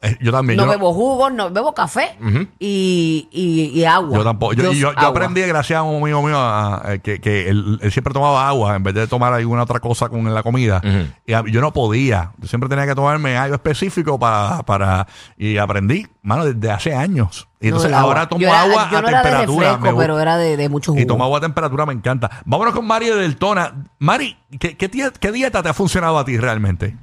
Eh, 0.01 0.15
yo 0.21 0.31
también. 0.31 0.55
No 0.55 0.63
yo, 0.63 0.69
bebo 0.71 0.93
jugos, 0.93 1.29
no 1.33 1.49
bebo 1.51 1.73
café 1.73 2.15
y, 2.57 3.27
y- 3.31 3.79
y 3.79 3.83
agua. 3.85 4.17
Yo 4.17 4.23
tampoco. 4.23 4.53
Yo, 4.53 4.63
yo, 4.63 4.71
yo 4.71 4.89
agua. 4.91 5.07
aprendí, 5.09 5.41
gracias 5.41 5.77
a 5.79 5.83
un 5.83 6.01
amigo 6.01 6.21
mío, 6.23 6.37
a- 6.39 6.91
a- 6.91 6.97
que, 6.99 7.19
que 7.19 7.49
él, 7.49 7.79
él 7.81 7.91
siempre 7.91 8.13
tomaba 8.13 8.47
agua 8.47 8.75
en 8.77 8.83
vez 8.83 8.93
de 8.93 9.07
tomar 9.07 9.33
alguna 9.33 9.63
otra 9.63 9.79
cosa 9.81 10.07
con 10.07 10.33
la 10.33 10.41
comida. 10.41 10.81
Y 11.25 11.33
a- 11.33 11.43
yo 11.45 11.59
no 11.61 11.73
podía. 11.73 12.31
Yo 12.37 12.47
siempre 12.47 12.69
tenía 12.69 12.85
que 12.87 12.95
tomarme 12.95 13.37
algo 13.37 13.55
específico 13.55 14.17
para. 14.17 14.63
para 14.63 15.05
y 15.37 15.57
aprendí, 15.57 16.07
mano, 16.21 16.45
desde 16.45 16.71
hace 16.71 16.93
años. 16.95 17.47
Y 17.59 17.65
No, 17.65 17.69
entonces 17.71 17.89
el 17.89 17.95
agua. 17.95 18.07
ahora 18.07 18.29
tomo 18.29 18.39
Yo 18.41 18.47
era- 18.47 18.61
agua 18.61 18.87
yo 18.89 18.97
a 18.97 19.01
no 19.01 19.07
era 19.09 19.17
de 19.17 19.23
temperatura. 19.25 19.65
refresco, 19.67 19.85
me 19.85 19.91
gu- 19.91 19.97
pero 19.99 20.19
era 20.21 20.37
de, 20.37 20.55
de 20.55 20.69
mucho 20.69 20.91
jugo. 20.93 21.01
y 21.01 21.05
tomo 21.05 21.25
agua 21.25 21.39
a 21.39 21.41
temperatura, 21.41 21.85
me 21.85 21.91
encanta. 21.93 22.29
Vámonos 22.45 22.73
con 22.73 22.87
Mari 22.87 23.07
de 23.07 23.15
Deltona. 23.17 23.73
Mari, 23.99 24.37
¿qué, 24.59 24.77
qué, 24.77 24.89
qué 25.19 25.31
dieta 25.33 25.61
te 25.61 25.67
ha 25.67 25.73
funcionado 25.73 26.17
a 26.17 26.23
ti 26.23 26.37
realmente? 26.37 26.95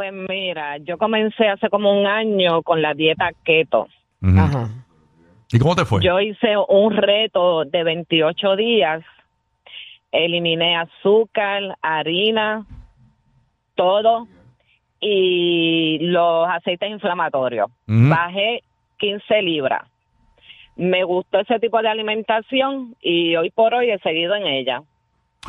Pues 0.00 0.14
mira, 0.14 0.78
yo 0.78 0.96
comencé 0.96 1.46
hace 1.46 1.68
como 1.68 1.92
un 1.92 2.06
año 2.06 2.62
con 2.62 2.80
la 2.80 2.94
dieta 2.94 3.32
keto. 3.44 3.86
Ajá. 4.22 4.70
¿Y 5.52 5.58
cómo 5.58 5.76
te 5.76 5.84
fue? 5.84 6.02
Yo 6.02 6.18
hice 6.18 6.56
un 6.70 6.96
reto 6.96 7.66
de 7.66 7.84
28 7.84 8.56
días. 8.56 9.02
Eliminé 10.10 10.78
azúcar, 10.78 11.76
harina, 11.82 12.64
todo 13.74 14.26
y 15.02 15.98
los 16.00 16.48
aceites 16.48 16.90
inflamatorios. 16.90 17.70
Bajé 17.86 18.62
15 18.96 19.42
libras. 19.42 19.82
Me 20.76 21.04
gustó 21.04 21.40
ese 21.40 21.58
tipo 21.58 21.82
de 21.82 21.88
alimentación 21.88 22.96
y 23.02 23.36
hoy 23.36 23.50
por 23.50 23.74
hoy 23.74 23.90
he 23.90 23.98
seguido 23.98 24.34
en 24.34 24.46
ella. 24.46 24.82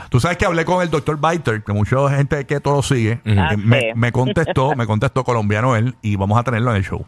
Tú 0.10 0.20
sabes 0.20 0.38
que 0.38 0.46
hablé 0.46 0.64
con 0.66 0.82
el 0.82 0.90
doctor 0.90 1.20
Biter, 1.20 1.64
que 1.64 1.74
mucha 1.74 2.10
gente 2.16 2.46
que 2.46 2.60
todo 2.60 2.78
lo 2.78 2.82
sigue. 2.82 3.20
Ah, 3.38 3.50
que 3.52 3.94
me, 3.96 4.12
contestó, 4.12 4.76
me 4.76 4.86
contestó 4.86 5.24
colombiano 5.24 5.76
él, 5.76 5.96
y 6.02 6.16
vamos 6.16 6.40
a 6.40 6.44
tenerlo 6.44 6.72
en 6.72 6.78
el 6.78 6.84
show. 6.84 7.06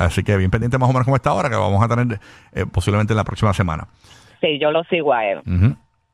Así 0.00 0.22
que 0.22 0.36
bien 0.36 0.50
pendiente 0.50 0.78
más 0.78 0.90
o 0.90 0.92
menos 0.92 1.04
como 1.04 1.16
esta 1.16 1.32
hora, 1.32 1.48
que 1.48 1.54
lo 1.54 1.62
vamos 1.62 1.82
a 1.82 1.88
tener 1.88 2.20
eh, 2.52 2.66
posiblemente 2.66 3.12
en 3.12 3.16
la 3.16 3.24
próxima 3.24 3.54
semana. 3.54 3.86
Sí, 4.40 4.58
yo 4.58 4.70
lo 4.70 4.82
sigo 4.84 5.12
a 5.12 5.24
él. 5.24 5.40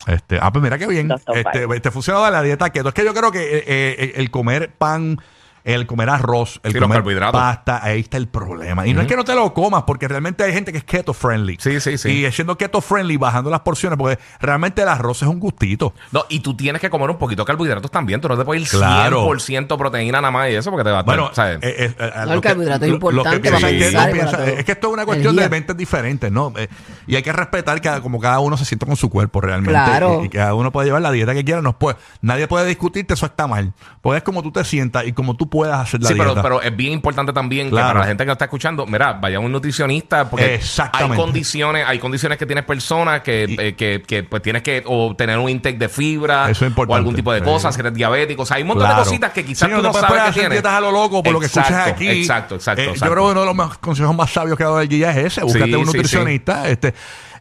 Este, 0.06 0.38
ah, 0.40 0.52
pues 0.52 0.62
mira 0.62 0.78
qué 0.78 0.86
bien. 0.86 1.08
Doctor 1.08 1.38
Este, 1.38 1.66
Biter. 1.66 1.80
te 1.80 1.90
funciona 1.90 2.30
la 2.30 2.42
dieta 2.42 2.70
keto. 2.70 2.88
Es 2.88 2.94
que 2.94 3.04
yo 3.04 3.14
creo 3.14 3.32
que 3.32 3.58
eh, 3.58 3.64
eh, 3.66 4.12
el 4.16 4.30
comer 4.30 4.72
pan, 4.76 5.18
el 5.66 5.86
comer 5.86 6.08
arroz, 6.08 6.60
el 6.62 6.70
Sí, 6.72 6.78
los 6.78 6.84
comer 6.84 6.98
carbohidratos. 6.98 7.40
pasta, 7.40 7.84
ahí 7.84 8.00
está 8.00 8.16
el 8.16 8.28
problema. 8.28 8.86
Y 8.86 8.94
no 8.94 9.00
es 9.02 9.06
que 9.06 9.16
no 9.16 9.24
te 9.24 9.34
lo 9.34 9.52
comas, 9.52 9.82
porque 9.82 10.06
realmente 10.08 10.44
hay 10.44 10.52
gente 10.52 10.70
que 10.72 10.78
es 10.78 10.84
keto 10.84 11.12
friendly. 11.12 11.56
Sí, 11.60 11.80
sí, 11.80 11.98
sí. 11.98 12.24
Y 12.24 12.32
siendo 12.32 12.56
keto 12.56 12.80
friendly, 12.80 13.16
bajando 13.16 13.50
las 13.50 13.60
porciones, 13.60 13.98
porque 13.98 14.18
realmente 14.40 14.82
el 14.82 14.88
arroz 14.88 15.20
es 15.22 15.28
un 15.28 15.40
gustito. 15.40 15.92
No, 16.12 16.24
y 16.28 16.40
tú 16.40 16.56
tienes 16.56 16.80
que 16.80 16.88
comer 16.88 17.10
un 17.10 17.18
poquito 17.18 17.42
de 17.42 17.46
carbohidratos 17.48 17.90
también. 17.90 18.20
Tú 18.20 18.28
no 18.28 18.38
te 18.38 18.44
puedes 18.44 18.62
ir 18.62 18.68
Claro. 18.78 19.22
100% 19.26 19.76
proteína 19.76 20.20
nada 20.20 20.30
más 20.30 20.48
y 20.50 20.54
eso 20.54 20.70
porque 20.70 20.84
te 20.84 20.90
va 20.90 21.00
a 21.00 21.02
Bueno, 21.02 21.30
¿sabes? 21.32 21.58
eh, 21.62 21.74
eh, 21.78 21.94
eh, 21.98 22.10
lo 22.26 22.32
el 22.34 22.40
que- 22.40 22.48
carbohidrato 22.48 22.84
es 22.84 22.88
lo- 22.90 22.94
importante 22.96 23.40
que 23.40 23.50
para 23.50 23.68
piensa 23.68 23.68
es 23.68 23.72
que 23.76 23.84
pensar 23.84 24.02
no 24.04 24.10
y 24.10 24.12
piensa- 24.14 24.30
para 24.32 24.44
todo. 24.46 24.56
es 24.58 24.64
que 24.64 24.72
esto 24.72 24.86
es 24.86 24.92
una 24.92 25.04
cuestión 25.04 25.34
Energía. 25.34 25.48
de 25.48 25.50
mentes 25.56 25.76
diferentes, 25.76 26.30
¿no? 26.32 26.52
Eh, 26.56 26.68
y 27.08 27.16
hay 27.16 27.22
que 27.22 27.32
respetar 27.32 27.80
que 27.80 27.90
como 28.02 28.20
cada 28.20 28.38
uno 28.38 28.56
se 28.56 28.64
siente 28.64 28.86
con 28.86 28.96
su 28.96 29.10
cuerpo 29.10 29.40
realmente. 29.40 29.72
Claro. 29.72 30.20
Y, 30.22 30.26
y 30.26 30.28
cada 30.28 30.54
uno 30.54 30.70
puede 30.70 30.86
llevar 30.86 31.02
la 31.02 31.10
dieta 31.10 31.34
que 31.34 31.44
quiera. 31.44 31.60
No 31.60 31.76
puede, 31.78 31.96
nadie 32.22 32.46
puede 32.46 32.66
discutirte, 32.66 33.14
eso 33.14 33.26
está 33.26 33.46
mal. 33.48 33.72
Porque 34.00 34.18
es 34.18 34.22
como 34.22 34.42
tú 34.42 34.52
te 34.52 34.62
sientas 34.64 35.04
y 35.06 35.12
como 35.12 35.36
tú 35.36 35.48
puedas 35.56 35.80
hacer 35.80 36.02
la 36.02 36.08
Sí, 36.08 36.14
pero, 36.14 36.30
dieta. 36.30 36.42
pero 36.42 36.60
es 36.62 36.76
bien 36.76 36.92
importante 36.92 37.32
también 37.32 37.70
que 37.70 37.76
para 37.76 38.00
la 38.00 38.06
gente 38.06 38.24
que 38.24 38.26
lo 38.26 38.32
está 38.32 38.44
escuchando, 38.46 38.86
mira, 38.86 39.14
vaya 39.14 39.38
a 39.38 39.40
un 39.40 39.50
nutricionista 39.52 40.28
porque 40.28 40.60
hay 40.92 41.08
condiciones, 41.16 41.84
hay 41.86 41.98
condiciones 41.98 42.38
que 42.38 42.46
tienes 42.46 42.64
personas 42.64 43.20
que, 43.22 43.44
eh, 43.44 43.74
que, 43.74 44.02
que, 44.06 44.22
pues 44.24 44.42
tienes 44.42 44.62
que 44.62 44.82
o 44.86 45.14
tener 45.16 45.38
un 45.38 45.48
intake 45.48 45.78
de 45.78 45.88
fibra 45.88 46.50
Eso 46.50 46.64
es 46.64 46.70
importante. 46.70 46.92
o 46.92 46.96
algún 46.96 47.14
tipo 47.14 47.32
de 47.32 47.38
Sí. 47.40 47.44
cosas, 47.44 47.74
si 47.74 47.80
eres 47.80 47.94
diabético, 47.94 48.42
o 48.42 48.46
sea, 48.46 48.56
hay 48.56 48.62
un 48.62 48.68
montón 48.68 48.86
Claro. 48.86 49.00
de 49.02 49.04
cositas 49.06 49.32
que 49.32 49.44
quizás 49.44 49.68
Sí, 49.68 49.74
tú 49.74 49.82
no 49.82 49.90
puedes 49.92 50.06
sabes 50.06 50.22
que 50.22 50.28
hacer 50.28 50.34
tienes. 50.34 50.50
dietas 50.56 50.72
a 50.72 50.80
lo 50.80 50.90
loco 50.92 51.22
por 51.22 51.32
lo 51.32 51.40
que 51.40 51.46
escuchas 51.46 51.86
aquí. 51.88 52.08
Exacto, 52.08 52.56
exacto, 52.56 52.82
Eh, 52.82 52.84
exacto. 52.90 53.06
Yo 53.06 53.12
creo 53.12 53.24
que 53.26 53.30
uno 53.32 53.40
de 53.40 53.46
los 53.46 53.54
más- 53.54 53.78
consejos 53.78 54.14
más 54.14 54.30
sabios 54.30 54.56
que 54.56 54.62
ha 54.64 54.66
dado 54.66 54.80
el 54.80 54.88
guía 54.88 55.10
es 55.12 55.16
ese. 55.26 55.42
Búscate 55.42 55.66
Sí, 55.66 55.74
un 55.74 55.80
sí, 55.86 55.86
nutricionista. 55.86 56.68
Este, 56.68 56.94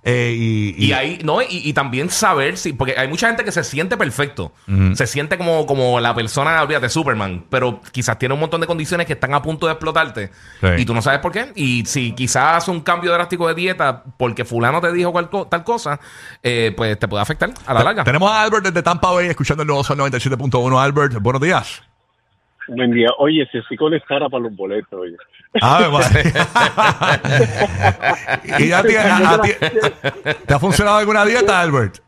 eh, 0.08 0.36
y, 0.38 0.86
Y 0.86 0.94
ahí, 0.94 1.20
no, 1.24 1.42
y, 1.42 1.48
y 1.50 1.74
también 1.74 2.12
saber 2.12 2.58
si, 2.58 2.74
porque 2.74 2.94
hay 2.96 3.08
mucha 3.08 3.26
gente 3.28 3.44
que 3.44 3.52
se 3.52 3.64
siente 3.64 3.98
perfecto, 3.98 4.54
se 4.94 5.08
siente 5.08 5.36
como, 5.38 5.66
como 5.66 6.00
la 6.00 6.14
persona, 6.14 6.62
olvídate, 6.62 6.90
Superman, 6.90 7.46
pero 7.50 7.82
quizás 7.92 8.20
tiene 8.20 8.36
un 8.36 8.40
montón 8.40 8.62
de 8.62 8.68
condiciones 8.68 9.08
que 9.08 9.14
están 9.14 9.34
a 9.34 9.42
punto 9.42 9.66
de 9.66 9.74
explotarte 9.74 10.30
Sí. 10.62 10.68
y 10.78 10.86
tú 10.86 10.94
no 10.94 11.02
sabes 11.02 11.20
por 11.20 11.32
qué. 11.32 11.52
Y 11.56 11.86
si 11.88 12.12
quizás 12.14 12.58
hace 12.58 12.70
un 12.72 12.82
cambio 12.82 13.12
drástico 13.14 13.48
de 13.48 13.56
dieta 13.56 14.04
porque 14.18 14.46
fulano 14.46 14.80
te 14.80 14.92
dijo 14.94 15.12
cual 15.12 15.30
tal 15.50 15.64
cosa, 15.64 16.00
eh, 16.44 16.72
pues 16.78 17.00
te 17.00 17.08
puede 17.08 17.24
afectar 17.24 17.52
a 17.66 17.74
la 17.74 17.84
larga. 17.84 18.04
Tenemos 18.04 18.30
a 18.32 18.44
Albert 18.44 18.66
desde 18.66 18.84
Tampa 18.84 19.12
Bay 19.12 19.28
escuchando 19.28 19.64
el 19.64 19.68
nuevo 19.68 19.84
Sol 19.84 19.98
97.1. 19.98 20.80
Albert, 20.80 21.16
buenos 21.20 21.42
días. 21.42 21.82
Buen 22.68 22.92
día. 22.92 23.10
Oye, 23.20 23.48
si 23.52 23.58
estoy 23.60 23.78
conectada 23.78 24.28
para 24.30 24.44
los 24.44 24.56
boletos, 24.56 25.00
oye. 25.00 25.16
A 25.62 25.80
ver, 25.80 25.90
vale. 25.92 26.24
¿Y 28.60 28.70
ya 28.70 28.82
te, 28.84 28.98
a- 28.98 29.30
a 29.34 29.42
ti- 29.42 29.52
¿te 30.46 30.54
ha 30.54 30.60
funcionado 30.60 30.98
alguna 30.98 31.26
dieta, 31.26 31.62
Albert? 31.62 32.00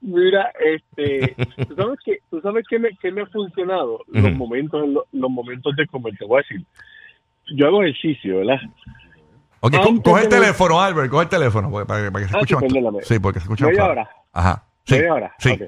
Mira, 0.00 0.52
este, 0.60 1.34
¿tú 1.68 1.74
sabes 1.76 1.98
qué, 2.04 2.18
tú 2.30 2.40
sabes 2.40 2.64
qué 2.68 2.78
me, 2.78 2.90
qué 3.00 3.12
me 3.12 3.22
ha 3.22 3.26
funcionado? 3.26 4.00
Los 4.08 4.32
momentos, 4.34 4.88
los, 4.88 5.04
los 5.12 5.30
momentos 5.30 5.74
de 5.76 5.86
comer. 5.86 6.14
Te 6.18 6.24
voy 6.26 6.40
a 6.40 6.42
decir, 6.42 6.66
yo 7.56 7.66
hago 7.66 7.82
ejercicio, 7.84 8.38
¿verdad? 8.38 8.60
Ok, 9.60 9.76
co- 9.76 10.02
coge 10.02 10.22
el 10.24 10.28
teléfono, 10.28 10.80
Albert, 10.80 11.08
coge 11.10 11.22
el 11.24 11.28
teléfono 11.28 11.70
porque- 11.70 11.86
para, 11.86 12.04
que- 12.04 12.10
para 12.12 12.24
que 12.24 12.30
se 12.30 12.36
Ah, 12.36 12.40
escuche 12.40 12.54
sí, 12.58 12.64
más. 12.64 12.72
perdóname. 12.72 13.02
Sí, 13.04 13.18
porque 13.20 13.38
se 13.40 13.44
escucha 13.44 13.66
Media 13.66 13.80
más. 13.82 13.90
hora. 13.90 14.10
Ajá. 14.32 14.64
Sí. 14.84 14.94
¿Media 14.96 15.14
hora? 15.14 15.34
Sí. 15.38 15.50
Ok. 15.50 15.62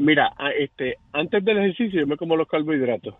Mira, 0.00 0.32
a- 0.36 0.50
este, 0.50 0.96
antes 1.12 1.44
del 1.44 1.58
ejercicio 1.58 2.00
yo 2.00 2.06
me 2.06 2.16
como 2.16 2.34
los 2.36 2.48
carbohidratos. 2.48 3.14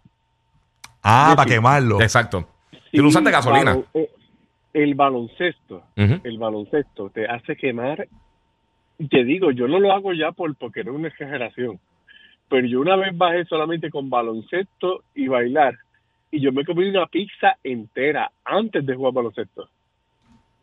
Ah, 1.03 1.35
para 1.37 1.49
quemarlo. 1.49 2.01
Exacto. 2.01 2.49
Y 2.91 2.99
no 2.99 3.09
usaste 3.09 3.31
gasolina. 3.31 3.77
eh, 3.95 4.11
el 4.73 4.95
baloncesto, 4.95 5.83
el 6.25 6.39
baloncesto 6.39 7.11
te 7.11 7.27
hace 7.27 7.57
quemar. 7.57 8.07
Y 8.99 9.09
Te 9.09 9.25
digo, 9.25 9.51
yo 9.51 9.67
no 9.69 9.79
lo 9.79 9.93
hago 9.93 10.13
ya 10.13 10.33
por 10.33 10.55
porque 10.57 10.83
no 10.85 10.93
es 10.93 10.97
una 10.99 11.09
exageración. 11.09 11.79
Pero 12.49 12.67
yo 12.67 12.81
una 12.81 12.97
vez 12.97 13.17
bajé 13.17 13.45
solamente 13.45 13.91
con 13.91 14.11
baloncesto 14.11 15.05
y 15.15 15.29
bailar. 15.29 15.75
Y 16.31 16.41
yo 16.41 16.53
me 16.53 16.65
comí 16.65 16.89
una 16.89 17.07
pizza 17.07 17.57
entera 17.63 18.31
antes 18.45 18.85
de 18.87 18.95
jugar 18.95 19.13
baloncesto. 19.15 19.69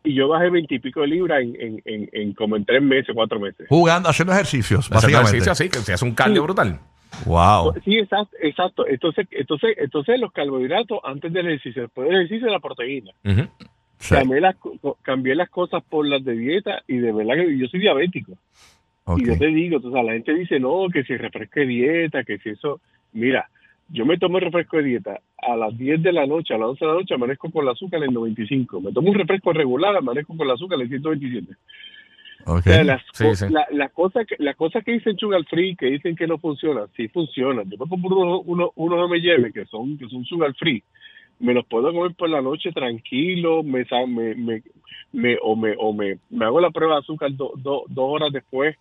Y 0.04 0.14
yo 0.14 0.28
bajé 0.28 0.50
veintipico 0.50 1.00
de 1.00 1.08
libras 1.08 1.42
en, 1.42 1.56
en, 1.60 1.82
en, 1.84 2.08
en 2.12 2.32
como 2.32 2.56
en 2.56 2.64
tres 2.64 2.82
meses, 2.82 3.14
cuatro 3.14 3.40
meses. 3.40 3.66
Jugando, 3.68 4.08
haciendo 4.08 4.32
ejercicios, 4.32 4.88
básicamente. 4.88 5.30
ejercicio 5.36 5.52
así, 5.52 5.68
que 5.68 5.78
se 5.78 5.92
hace 5.92 6.04
un 6.04 6.14
cardio 6.14 6.42
brutal. 6.44 6.80
Wow. 7.26 7.74
Sí, 7.84 7.98
exacto, 7.98 8.36
exacto. 8.40 8.86
Entonces, 8.86 9.26
entonces, 9.30 9.74
entonces 9.76 10.20
los 10.20 10.32
carbohidratos 10.32 11.00
antes 11.04 11.32
del 11.32 11.48
ejercicio, 11.48 11.82
después 11.82 12.08
del 12.08 12.18
ejercicio 12.18 12.48
la 12.48 12.60
proteína. 12.60 13.12
Sí. 13.98 14.14
Cambié 14.14 14.40
las, 14.40 14.56
cambié 15.02 15.34
las 15.34 15.50
cosas 15.50 15.82
por 15.82 16.06
las 16.06 16.24
de 16.24 16.34
dieta 16.34 16.82
y 16.86 16.98
de 16.98 17.12
verdad 17.12 17.34
que 17.34 17.58
yo 17.58 17.66
soy 17.66 17.80
diabético. 17.80 18.32
Y 19.16 19.26
yo 19.26 19.38
te 19.38 19.46
digo, 19.46 19.80
sabes, 19.80 20.04
la 20.04 20.12
gente 20.12 20.34
dice, 20.34 20.60
no, 20.60 20.86
que 20.92 21.02
si 21.02 21.16
refresco 21.16 21.60
de 21.60 21.66
dieta, 21.66 22.24
que 22.24 22.38
si 22.38 22.50
eso... 22.50 22.80
Mira, 23.14 23.48
yo 23.90 24.04
me 24.06 24.18
tomo 24.18 24.38
el 24.38 24.44
refresco 24.44 24.76
de 24.78 24.82
dieta 24.84 25.20
a 25.38 25.56
las 25.56 25.76
10 25.76 26.02
de 26.02 26.12
la 26.12 26.26
noche, 26.26 26.54
a 26.54 26.58
las 26.58 26.68
11 26.68 26.84
de 26.84 26.90
la 26.90 26.96
noche 26.98 27.14
amanezco 27.14 27.50
con 27.50 27.64
el 27.64 27.70
azúcar 27.72 28.02
en 28.04 28.12
95. 28.12 28.80
Me 28.80 28.92
tomo 28.92 29.08
un 29.10 29.14
refresco 29.14 29.52
regular, 29.52 29.96
amanezco 29.96 30.36
con 30.36 30.46
el 30.46 30.52
azúcar 30.54 30.80
en 30.80 30.88
127. 30.88 31.52
Ok. 32.46 32.58
O 32.58 32.62
sea, 32.62 32.84
las, 32.84 33.02
Sí, 33.12 33.24
co- 33.24 33.34
sí. 33.34 33.46
la- 33.50 33.66
las 33.72 33.92
cosas 33.92 34.26
que, 34.26 34.36
las 34.38 34.56
cosas 34.56 34.84
que 34.84 34.92
dicen 34.92 35.16
sugar 35.18 35.44
free, 35.46 35.74
que 35.76 35.86
dicen 35.86 36.16
que 36.16 36.26
no 36.26 36.38
funcionan, 36.38 36.86
sí 36.96 37.08
funcionan. 37.08 37.68
Yo 37.70 37.76
me 37.78 37.88
compro 37.88 38.16
unos, 38.16 38.42
unos, 38.46 38.70
unos 38.76 39.10
M&M 39.10 39.52
que 39.52 39.64
son, 39.66 39.98
que 39.98 40.08
son 40.08 40.24
sugar 40.24 40.54
free. 40.54 40.82
Me 41.40 41.54
los 41.54 41.64
puedo 41.66 41.92
comer 41.92 42.14
por 42.16 42.28
la 42.30 42.42
noche 42.42 42.72
tranquilo, 42.72 43.62
me, 43.62 43.86
me, 44.06 44.34
me, 44.34 44.62
me- 45.12 45.38
o, 45.42 45.56
me, 45.56 45.74
o 45.78 45.92
me, 45.92 46.18
me 46.30 46.44
hago 46.44 46.60
la 46.60 46.70
prueba 46.70 46.94
de 46.94 47.00
azúcar 47.00 47.32
do- 47.32 47.52
do- 47.56 47.84
dos 47.88 48.06
horas 48.12 48.32
después 48.32 48.76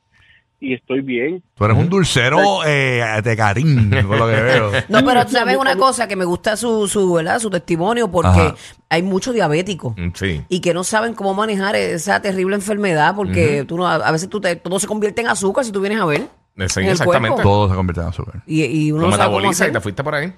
y 0.60 0.74
estoy 0.74 1.02
bien. 1.02 1.44
Tú 1.56 1.66
eres 1.66 1.78
un 1.78 1.88
dulcero 1.90 2.64
eh, 2.66 3.04
de 3.24 3.38
cariño, 3.38 4.08
por 4.08 4.18
lo 4.18 4.28
que 4.28 4.42
veo. 4.42 4.72
No, 4.90 5.04
pero 5.06 5.28
sabes 5.28 5.56
una 5.58 5.76
cosa 5.76 6.08
que 6.08 6.16
me 6.16 6.26
gusta 6.26 6.58
su, 6.58 6.88
su, 6.88 7.14
¿verdad? 7.14 7.40
su 7.40 7.50
testimonio 7.50 8.10
porque 8.10 8.30
Ajá. 8.40 8.56
hay 8.90 9.04
muchos 9.04 9.34
diabéticos 9.36 9.94
Mm, 9.98 10.10
Sí. 10.16 10.42
y 10.50 10.60
que 10.60 10.74
no 10.74 10.84
saben 10.84 11.14
cómo 11.14 11.34
manejar 11.34 11.76
esa 11.76 12.22
terrible 12.22 12.56
enfermedad 12.56 13.16
porque 13.16 13.66
tú 13.68 13.78
no, 13.78 13.88
a 13.88 14.12
veces 14.12 14.30
tú 14.30 14.42
te, 14.42 14.56
todo 14.56 14.80
se 14.80 14.88
convierte 14.88 15.22
en 15.22 15.28
azúcar 15.28 15.64
si 15.66 15.72
tú 15.72 15.80
vienes 15.82 16.00
a 16.02 16.06
ver. 16.06 16.28
Sí, 16.70 16.80
en 16.80 16.86
el 16.88 16.92
exactamente. 16.94 17.44
Todo 17.44 17.70
se 17.70 17.76
convierte 17.76 18.02
en 18.02 18.08
azúcar. 18.08 18.42
Y, 18.48 18.64
y 18.66 18.92
uno 18.92 19.02
Lo 19.04 19.08
no 19.10 19.18
metaboliza 19.18 19.68
y 19.68 19.72
te 19.72 19.80
fuiste 19.80 20.04
por 20.04 20.16
ahí. 20.16 20.34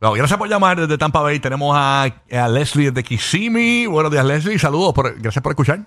Bueno, 0.00 0.14
gracias 0.16 0.36
por 0.38 0.48
llamar 0.48 0.78
desde 0.80 0.98
Tampa 0.98 1.20
Bay. 1.20 1.38
Tenemos 1.38 1.72
a, 1.74 2.02
a 2.02 2.48
Leslie 2.48 2.90
desde 2.90 3.04
Kissimmee. 3.04 3.86
Buenos 3.86 4.10
días, 4.10 4.24
Leslie. 4.24 4.58
Saludos. 4.58 4.92
Por, 4.92 5.18
gracias 5.20 5.40
por 5.42 5.52
escuchar. 5.52 5.86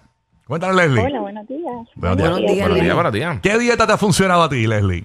Cuéntanos, 0.50 0.77
Leslie. 0.77 1.06
Hola, 1.06 1.20
buenos 1.20 1.48
días. 1.48 1.62
Buenos 1.94 2.18
días. 2.18 2.32
Buenos 2.32 2.39
días, 2.39 2.60
Buenos 2.60 2.82
días, 2.82 2.96
buenos 2.96 3.13
días. 3.13 3.39
¿Qué 3.39 3.60
dieta 3.60 3.86
te 3.86 3.94
ha 3.94 3.98
funcionado 3.98 4.41
a 4.41 4.50
ti, 4.50 4.65
Leslie? 4.65 5.03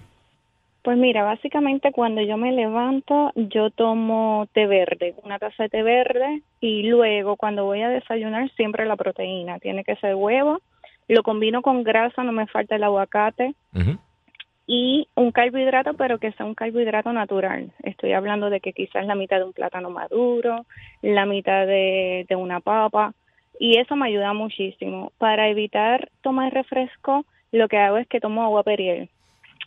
Pues 0.81 0.97
mira, 0.97 1.23
básicamente 1.23 1.93
cuando 1.93 2.23
yo 2.23 2.39
me 2.39 2.51
levanto, 2.51 3.31
yo 3.35 3.69
tomo 3.69 4.49
té 4.55 4.67
verde, 4.67 5.15
una 5.23 5.39
taza 5.39 5.65
de 5.65 5.69
té 5.69 5.83
verde, 5.83 6.41
y 6.63 6.85
luego 6.85 7.37
cuando 7.37 7.67
voy 7.67 7.83
a 7.83 7.91
desayunar, 7.91 8.51
siempre 8.53 8.87
la 8.87 8.97
proteína. 8.97 9.59
Tiene 9.59 9.85
que 9.85 9.97
ser 9.97 10.15
huevo. 10.15 10.63
Lo 11.09 11.23
combino 11.23 11.61
con 11.61 11.85
grasa, 11.85 12.23
no 12.23 12.33
me 12.33 12.47
falta 12.47 12.77
el 12.77 12.85
aguacate. 12.85 13.55
Y 14.67 15.09
un 15.15 15.31
carbohidrato, 15.31 15.93
pero 15.93 16.17
que 16.19 16.33
sea 16.33 16.47
un 16.47 16.55
carbohidrato 16.55 17.13
natural. 17.13 17.71
Estoy 17.83 18.15
hablando 18.15 18.49
de 18.49 18.61
que 18.61 18.73
quizás 18.73 19.05
la 19.05 19.15
mitad 19.15 19.37
de 19.37 19.45
un 19.45 19.53
plátano 19.53 19.91
maduro, 19.91 20.65
la 21.03 21.27
mitad 21.27 21.67
de, 21.67 22.25
de 22.31 22.35
una 22.35 22.61
papa. 22.61 23.13
Y 23.59 23.79
eso 23.79 23.97
me 23.97 24.09
ayuda 24.09 24.33
muchísimo. 24.33 25.13
Para 25.19 25.49
evitar 25.49 26.11
tomar 26.23 26.53
refresco, 26.53 27.25
lo 27.53 27.69
que 27.69 27.79
hago 27.79 27.99
es 27.99 28.09
que 28.09 28.21
tomo 28.21 28.43
agua 28.43 28.63
periel. 28.63 29.09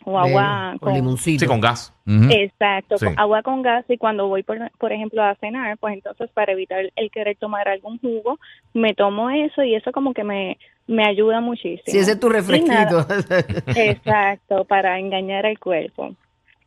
O 0.04 0.18
agua 0.18 0.76
con 0.80 0.94
limoncito. 0.94 1.40
Sí, 1.40 1.46
con 1.46 1.60
gas. 1.60 1.92
Exacto, 2.30 2.98
Sí. 2.98 3.06
con 3.06 3.18
agua 3.18 3.42
con 3.42 3.62
gas 3.62 3.84
y 3.88 3.98
cuando 3.98 4.28
voy, 4.28 4.42
por, 4.42 4.58
por 4.78 4.92
ejemplo, 4.92 5.22
a 5.22 5.34
cenar, 5.36 5.76
pues 5.78 5.94
entonces 5.94 6.30
para 6.32 6.52
evitar 6.52 6.90
el 6.94 7.10
querer 7.10 7.36
tomar 7.36 7.68
algún 7.68 7.98
jugo, 7.98 8.38
me 8.72 8.94
tomo 8.94 9.28
eso 9.30 9.62
y 9.64 9.74
eso 9.74 9.90
como 9.92 10.14
que 10.14 10.24
me, 10.24 10.56
me 10.86 11.04
ayuda 11.04 11.40
muchísimo. 11.40 11.82
Si 11.86 11.98
ese 11.98 12.12
es 12.12 12.20
tu 12.20 12.28
refresquito. 12.28 13.06
Exacto, 13.76 14.64
para 14.64 14.98
engañar 14.98 15.46
al 15.46 15.58
cuerpo. 15.58 16.14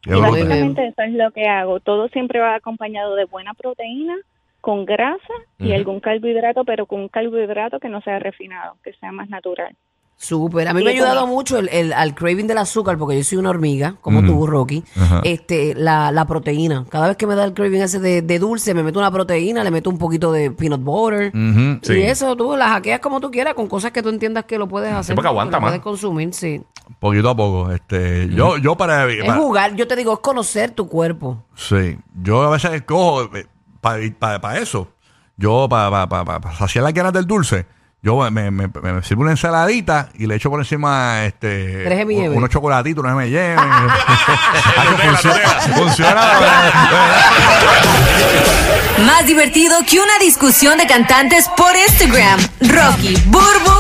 Qué 0.02 0.16
y 0.18 0.20
básicamente 0.20 0.88
eso 0.88 1.02
es 1.02 1.14
lo 1.14 1.32
que 1.32 1.48
hago. 1.48 1.80
Todo 1.80 2.10
siempre 2.10 2.40
va 2.40 2.56
acompañado 2.56 3.16
de 3.16 3.26
buena 3.26 3.54
proteína, 3.54 4.18
con 4.62 4.86
grasa 4.86 5.34
y 5.60 5.74
algún 5.74 6.00
carbohidrato, 6.00 6.64
pero 6.64 6.86
con 6.86 7.02
un 7.02 7.10
carbohidrato 7.10 7.80
que 7.80 7.90
no 7.90 8.00
sea 8.02 8.20
refinado, 8.20 8.76
que 8.84 8.94
sea 8.94 9.12
más 9.12 9.28
natural. 9.30 9.76
Súper. 10.18 10.68
A 10.68 10.74
mí 10.74 10.82
Sí, 10.82 10.86
me 10.86 10.92
ha 10.92 10.94
ayudado 10.94 11.26
mucho 11.26 11.58
el, 11.58 11.68
el- 11.70 11.94
al 11.94 12.14
craving 12.14 12.46
del 12.46 12.60
azúcar, 12.60 12.96
porque 12.96 13.18
yo 13.18 13.24
soy 13.24 13.40
una 13.40 13.50
hormiga, 13.50 13.96
como 14.02 14.22
tú, 14.24 14.46
Rocky. 14.46 14.84
Este, 15.24 15.74
la, 15.74 16.12
la 16.12 16.26
proteína. 16.26 16.86
Cada 16.90 17.08
vez 17.08 17.18
que 17.18 17.26
me 17.26 17.34
da 17.34 17.44
el 17.44 17.56
craving 17.56 17.82
ese 17.82 18.00
de, 18.00 18.22
de 18.22 18.38
dulce, 18.38 18.76
me 18.76 18.84
meto 18.84 19.00
una 19.00 19.10
proteína, 19.10 19.64
le 19.64 19.72
meto 19.72 19.90
un 19.90 19.98
poquito 19.98 20.32
de 20.32 20.52
peanut 20.52 20.82
butter. 20.84 21.32
Sí. 21.82 21.94
Y 21.94 22.02
eso 22.04 22.36
tú 22.36 22.56
la 22.56 22.68
hackeas 22.70 23.00
como 23.00 23.20
tú 23.20 23.32
quieras, 23.32 23.56
con 23.56 23.68
cosas 23.68 23.92
que 23.92 24.04
tú 24.04 24.10
entiendas 24.10 24.46
que 24.46 24.60
lo 24.60 24.68
puedes 24.68 24.94
hacer. 24.94 25.16
porque 25.16 25.28
aguanta 25.30 25.60
más. 25.60 25.72
Puedes 25.72 25.82
consumir, 25.82 26.32
sí. 26.36 26.62
Poquito 27.00 27.30
a 27.32 27.36
poco. 27.36 27.72
Este, 27.72 28.30
yo, 28.30 28.58
yo 28.60 28.76
para, 28.78 29.10
Es 29.12 29.26
para- 29.26 29.40
jugar, 29.40 29.76
yo 29.76 29.88
te 29.88 29.96
digo, 29.96 30.14
es 30.14 30.20
conocer 30.20 30.70
tu 30.70 30.88
cuerpo. 30.88 31.46
Sí, 31.56 31.98
yo 32.22 32.44
a 32.44 32.52
veces 32.52 32.84
cojo 32.84 33.28
para 33.82 34.60
eso. 34.60 34.92
Yo 35.38 35.68
para 35.70 36.08
saciar 36.58 36.84
las 36.84 36.94
ganas 36.94 37.14
del 37.14 37.26
dulce, 37.26 37.66
yo 38.04 38.18
me, 38.32 38.50
me, 38.50 38.68
me, 38.68 38.94
me 38.94 39.04
sirvo 39.04 39.22
una 39.22 39.32
ensaladita 39.32 40.10
y 40.16 40.26
le 40.26 40.36
echo 40.36 40.50
por 40.50 40.60
encima 40.60 41.24
este 41.26 41.84
Tres 41.84 42.00
M&M. 42.00 42.30
unos 42.30 42.50
chocolatitos, 42.50 43.04
unos 43.04 43.24
M&M. 43.26 43.56
Más 49.06 49.26
divertido 49.26 49.78
que 49.88 50.00
una 50.00 50.18
discusión 50.20 50.78
de 50.78 50.88
cantantes 50.88 51.48
por 51.56 51.72
Instagram. 51.76 52.40
Rocky, 52.62 53.16
Burbu 53.28 53.72